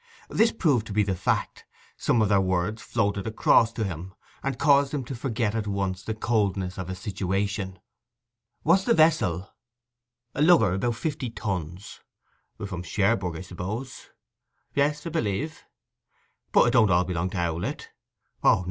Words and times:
This 0.29 0.51
proved 0.51 0.87
to 0.87 0.93
be 0.93 1.03
the 1.03 1.13
fact: 1.13 1.63
some 1.95 2.23
of 2.23 2.29
their 2.29 2.41
words 2.41 2.81
floated 2.81 3.27
across 3.27 3.71
to 3.73 3.83
him, 3.83 4.15
and 4.41 4.57
caused 4.57 4.95
him 4.95 5.05
to 5.05 5.13
forget 5.15 5.53
at 5.53 5.67
once 5.67 6.01
the 6.01 6.15
coldness 6.15 6.79
of 6.79 6.87
his 6.87 6.97
situation. 6.97 7.77
'What's 8.63 8.83
the 8.83 8.95
vessel?' 8.95 9.53
'A 10.33 10.41
lugger, 10.41 10.73
about 10.73 10.95
fifty 10.95 11.29
tons.' 11.29 11.99
'From 12.65 12.81
Cherbourg, 12.81 13.37
I 13.37 13.41
suppose?' 13.41 14.09
'Yes, 14.73 15.05
'a 15.05 15.11
b'lieve.' 15.11 15.63
'But 16.51 16.69
it 16.69 16.71
don't 16.71 16.89
all 16.89 17.03
belong 17.05 17.29
to 17.29 17.37
Owlett?' 17.37 17.89
'O 18.43 18.53
no. 18.55 18.59